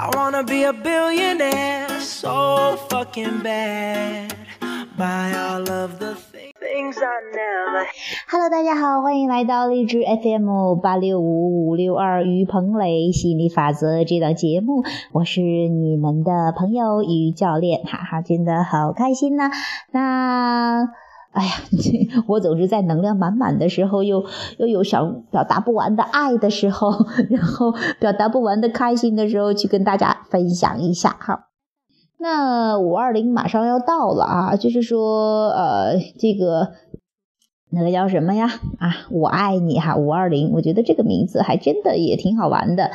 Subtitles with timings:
[0.00, 4.32] I wanna be a billionaire so fucking bad.
[4.96, 6.96] by all of the things.
[6.98, 7.86] I never
[8.28, 19.50] Hello，大家好，欢迎来到荔枝 FM 八六五五六二于鹏磊吸引力法则这档节目，我是你们的朋友于教练，哈哈，真的好开心呐、
[19.90, 20.86] 那。
[21.32, 21.52] 哎呀，
[22.26, 24.24] 我总是在能量满满的时候，又
[24.58, 31.44] 又有想表达不完的爱的时候， 然后表达不完的开心的时候，去跟大家分享一下哈。
[32.18, 36.72] 那五二零马上要到了啊，就是说，呃，这个
[37.70, 38.46] 那个叫什么呀？
[38.80, 42.90] 啊，我爱你哈，五二零，我觉得这个名字还真的也挺好玩的。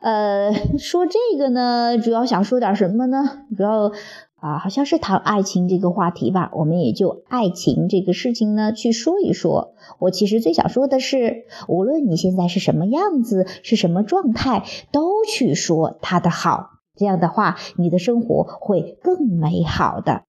[0.00, 3.42] 呃，说这个呢，主要想说点什么呢？
[3.56, 3.92] 主要
[4.40, 9.74] 啊，好像是谈爱情这个话题吧，我们也就爱情这个事情呢去说一说。
[9.98, 16.70] 我其实最想说的是，无论你现在是什么样子，是什么状态，都去说他的好。
[16.94, 20.22] 这样的话，你的生活会更美好的。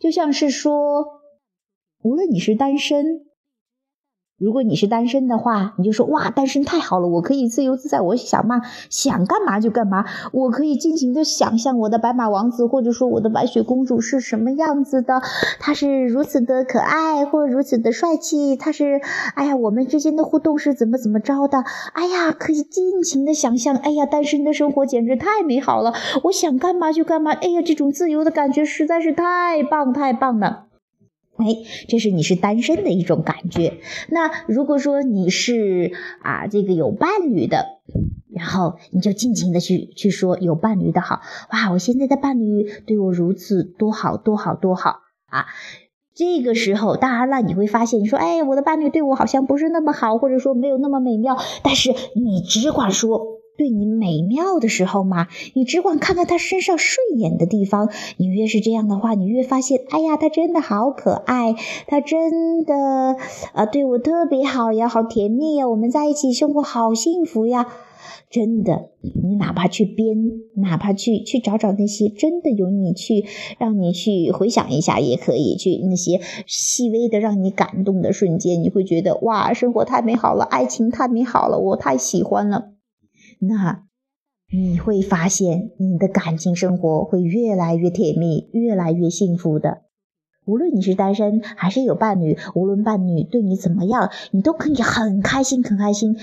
[0.00, 1.04] 就像是说，
[2.02, 3.26] 无论你是单身，
[4.42, 15.22] 如果你是单身的话，你就说哇，单身太好了，我可以自由自在，我想嘛想干嘛就干嘛，我可以尽情的想象我的白马王子或者说我的白雪公主是什么样子的，
[15.60, 19.00] 他是如此的可爱或如此的帅气，他是
[19.36, 21.62] 哎呀，我们之间的互动是怎么怎么着的，
[21.92, 30.71] 哎呀，可以尽情的想象，哎呀，单身的生活简直太美好了，我想干嘛就干嘛，哎呀，这种自由的感觉实在是太棒太棒了。
[31.42, 31.56] 哎，
[31.88, 33.78] 这是你是单身的一种感觉。
[34.08, 37.80] 那如果说你是啊，这个有伴侣的，
[38.34, 41.20] 然后你就尽情的去去说有伴侣的好
[41.52, 45.46] 哇，我现在的伴侣对我如此多好多好多好啊。
[46.14, 51.38] 这个时候，当然了，你会发现，你说，哎，我的伴侣对我好像不是那么好，或者说没有那么美妙。
[51.64, 57.90] 但是你只管说对你美妙的时候嘛，你只管看看他身上顺眼的地方。
[58.16, 61.54] 你越是这样的话，你越发现，哎呀，他真的好可爱，
[61.86, 63.16] 他真的
[63.52, 67.66] 啊对我特别好呀，好甜蜜呀，我们在一起生活好幸福呀。
[68.30, 68.88] 真的，
[69.22, 70.16] 你哪怕去编，
[70.56, 73.26] 哪怕去去找找那些真的有你去
[73.58, 82.70] 让你去回想一下，也可以去那些细微的让你感动的瞬间，你会觉得哇，生活太美好了，爱情太美好了，我太喜欢了。
[83.44, 83.82] 那
[84.52, 89.82] 你会发现你的感情生活会越来越甜蜜，越来越幸福的。
[90.44, 96.16] 无论你是单身还是有伴侣，无论伴侣对你怎么样，你都可以很开心，很开心。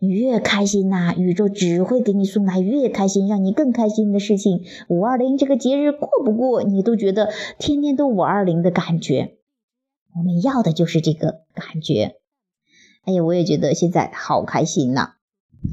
[0.00, 4.62] 你越开心呐、宇宙只会给你送来越开心，让你更开心的事情。
[4.88, 9.36] 五二零这个节日过不过，你都觉得天天都五二零的感觉。
[10.14, 12.16] 我们要的就是这个感觉。
[13.04, 15.15] 哎呀，我也觉得现在好开心呐、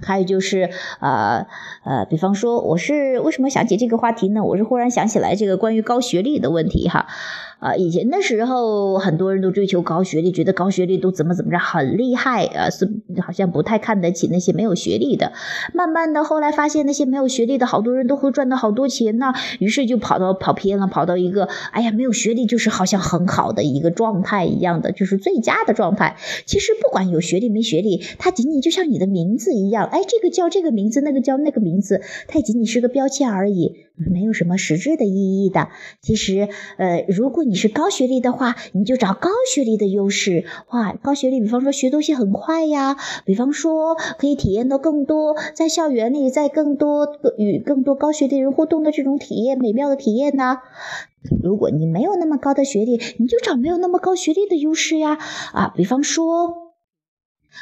[0.01, 1.45] 还有就是，呃
[1.83, 4.43] 呃，比方说，我是为什么想起这个话题呢？
[4.43, 7.07] 我是忽然想起来这个关于高学历的问题哈。
[7.63, 12.85] 啊，以前的时候，很多人都追求高学历，觉得高学历都怎么怎么着很厉害啊，是
[13.21, 15.31] 好像不太看得起那些没有学历的。
[15.73, 26.17] 慢慢的，后来发现那些没有学历的好多人都会赚到好多钱呢、于是就跑到跑偏了，跑到一个哎呀，没有学历就是好像很好的一个状态一样的，就是最佳的状态。
[26.45, 35.69] 其实不管有学历没学历，它仅仅就像你的名字一样，哎，这个叫这个名字，那个叫那个名字，它仅仅是个标签而已，没有什么实质的意义的。
[36.01, 40.45] 其实，呃，如果你是高学历的话，你就找高学历的优势。
[40.69, 50.57] 哇，高学历，比方说学东西很快呀，比方说可以体验到更多在校园里，在更多与更多高学历人互动的这种体验，美妙的体验呢。
[51.41, 55.17] 如果你没有那么高的学历，你就找没有那么高学历的优势呀。
[55.53, 56.62] 啊，比方说。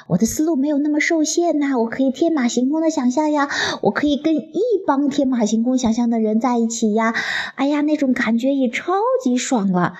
[0.07, 3.49] 我的思路没有那么受限呐、我可以天马行空的想象呀，
[3.81, 7.13] 我可以跟一帮天马行空想象的人在一起呀，
[7.55, 8.93] 哎呀，那种感觉也超
[9.23, 9.93] 级爽了。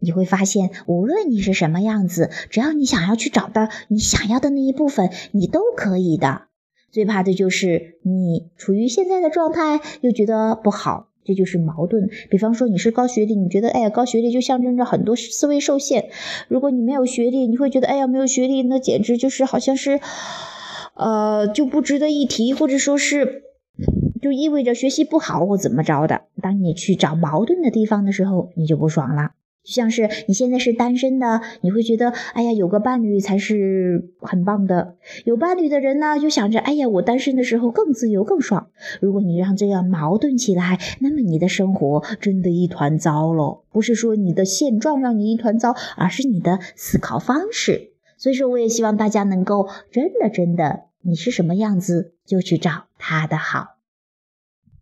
[0.00, 6.42] 你会发现，无论你是什么样子，只要你想要去找到你想要的那一部分，你都可以的。
[6.92, 12.08] 最怕的就是你处于现在的状态，又觉得不好，这就是矛盾。
[12.30, 16.04] 比方说你是高学历，你觉得哎呀高学历就象征着很多思维受限；
[16.48, 20.00] 如果你没有学历，你会觉得哎呀没有学历那简直就是好像是，
[20.94, 23.42] 呃就不值得一提，或者说是
[24.22, 26.22] 就意味着学习不好或怎么着的。
[26.40, 29.32] 当你去找矛盾的地方的时候，你就不爽了。
[29.66, 34.94] 就像是你现在是单身的，你会觉得，哎呀，有个伴侣才是很棒的。
[35.24, 38.68] 有伴侣的人呢，就想着，哎呀，我单身的时候更自由、更爽。
[39.00, 43.64] 如果你让这样矛盾起来，那么你的生活真的一团糟了。
[43.72, 47.90] 不是说你的现状让你一团糟，而是你的思考方式。
[48.16, 53.76] 所以说，我也希望大家能够真的、真的你是什么样子，就去找他的好。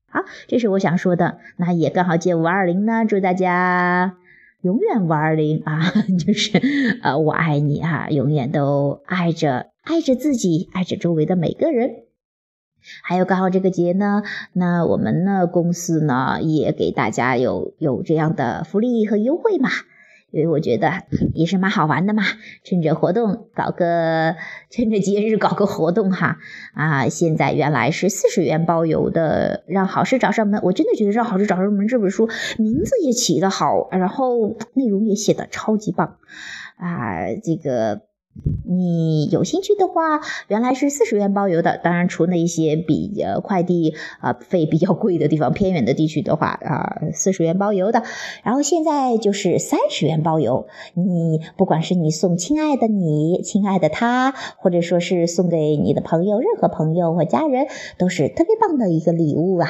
[0.06, 1.38] 好，这是我想说的。
[1.56, 4.16] 那也刚好借五二零呢，祝大家
[4.64, 6.58] 永远五二零啊， 就是
[7.02, 11.90] 呃，我爱你啊，永远都爱着爱着自己，爱着周围的每个人。
[13.02, 14.22] 还有刚好这个节呢，
[14.54, 19.68] 那我们呢公司呢也给大家有有这样的福利和优惠嘛，
[20.34, 20.90] 因为我觉得
[21.32, 22.24] 也是蛮好玩的嘛，
[22.64, 24.34] 趁着活动搞个，
[24.68, 26.38] 趁着节日搞个活动哈
[26.74, 27.08] 啊！
[27.08, 32.28] 现在原来是四十元包邮的，让好事找上门，我真的觉得让好事找上门这本书
[32.58, 36.16] 名字也起得好，然后内容也写的超级棒
[36.78, 38.02] 啊，这个。
[38.66, 41.78] 你有兴趣的话，原来是四十元包邮的。
[41.82, 48.02] 当然，除了一些比呃快递啊费比较贵的地方、偏远的地区的话啊，四十元包邮的。
[48.42, 50.66] 然后现在就是三十元包邮。
[50.94, 59.68] 你不管是你送亲爱的你、亲爱的他，或者说是送给你的朋友，任何朋友或家人，都是特别棒的一个礼物啊！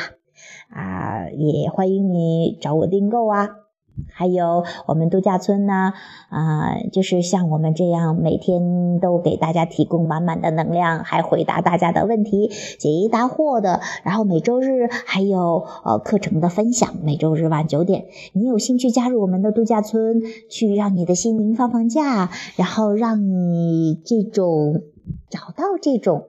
[0.71, 3.64] 啊，也欢迎你找我订购啊。
[4.13, 5.93] 还有我们度假村呢，
[6.29, 13.81] 啊，就是像我们这样每天都给大家提供满满的能量，还回答大家的问题，解疑答惑的。
[14.03, 20.21] 然后每周日还有呃课程的分享，每周日晚九点，你有兴趣加入我们的度假村，
[20.51, 24.83] 去让你的心灵放放假，然后让你这种
[25.31, 26.29] 找到这种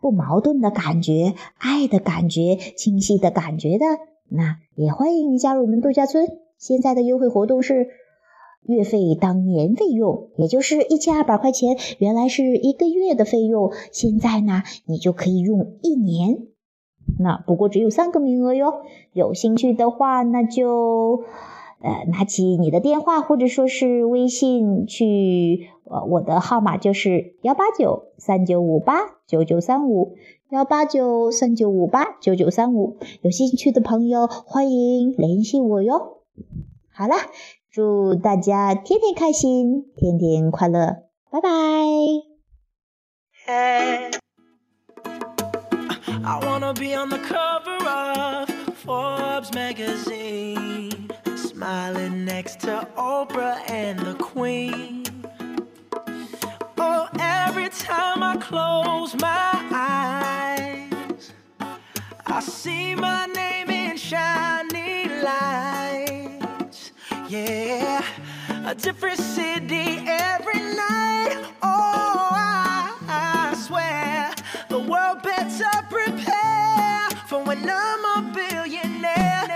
[0.00, 3.84] 不矛盾的感觉、爱的感觉、清晰的感觉的，
[4.28, 6.26] 那也欢迎你加入我们度假村。
[6.62, 7.88] 现在的优惠活动是
[8.62, 16.46] 月费当年费用，也就是一千二百块钱，原来是一个月的费用，现在呢你就可以用一年。
[17.18, 18.74] 那不过只有三个名额哟，
[19.12, 21.24] 有兴趣的话那就
[21.80, 30.14] 呃拿起你的电话或者说是微信去，呃我的号码就是幺八九三九五八九九三五
[30.50, 36.21] 幺八九三九五八九九三五，有兴趣的朋友欢迎联系我哟。
[36.94, 37.14] 好了，
[37.70, 41.48] 祝大家天天开心，天天快乐，拜拜。
[43.46, 44.12] Hey,
[46.22, 48.50] I wanna be on the cover of
[48.84, 55.02] Forbes magazine, smiling next to Oprah and the Queen.
[56.76, 61.32] Oh, every time I close my eyes,
[62.26, 65.81] I see my name in shiny lights.
[67.32, 68.04] Yeah,
[68.66, 71.46] a different city every night.
[71.62, 74.34] Oh, I, I swear
[74.68, 79.48] the world better prepare for when I'm a billionaire.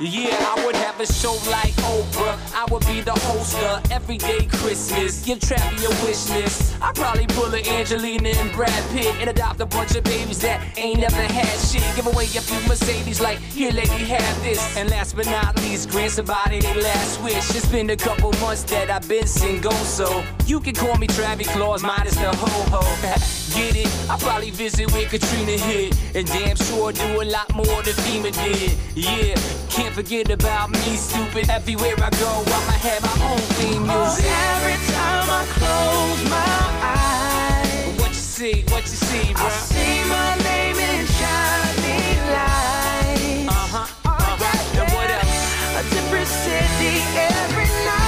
[0.00, 2.36] Yeah, I would have a show like Oprah.
[2.54, 5.24] I would be the host of Everyday Christmas.
[5.24, 6.74] Give Travi a wish list.
[6.82, 10.60] I'd probably pull a Angelina and Brad Pitt and adopt a bunch of babies that
[10.76, 11.84] ain't never had shit.
[11.94, 14.76] Give away a few Mercedes, like, here, lady, have this.
[14.76, 17.54] And last but not least, grant somebody their last wish.
[17.54, 21.46] It's been a couple months that I've been single, so you can call me Travi
[21.46, 22.80] Claus, minus the ho ho.
[23.54, 24.10] Get it?
[24.10, 28.32] I probably visit with Katrina hit, and damn sure do a lot more than FEMA
[28.44, 28.76] did.
[28.94, 29.34] Yeah,
[29.78, 31.48] can't forget about me, stupid.
[31.48, 34.24] Everywhere I go, I'ma have my own theme music.
[34.26, 36.64] Oh, every time I close my
[36.98, 38.64] eyes, What you see?
[38.72, 39.46] What you see, bro?
[39.46, 42.02] I see my name in shiny
[42.34, 43.46] lights.
[43.46, 43.86] Uh huh.
[44.04, 44.80] Uh huh.
[44.80, 45.38] And what else?
[45.80, 48.07] A different city every night.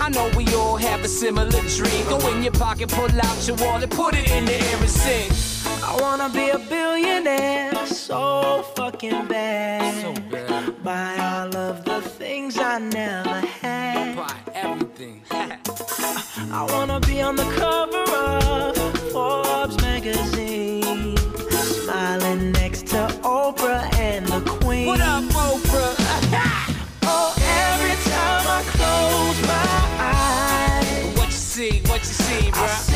[0.00, 2.04] I know we all have a similar dream.
[2.08, 5.30] Go in your pocket, pull out your wallet, put it in the air and sing.
[5.82, 10.02] I wanna be a billionaire so fucking bad.
[10.02, 10.82] So bad.
[10.82, 14.16] Buy all of the things I never had.
[14.16, 15.22] Buy everything.
[15.30, 18.77] I wanna be on the cover of
[31.98, 32.87] what you see, bruh.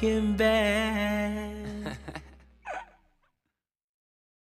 [0.00, 1.07] looking back.